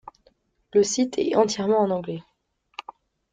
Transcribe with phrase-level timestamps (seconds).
[0.73, 2.23] Le site est entièrement en anglais.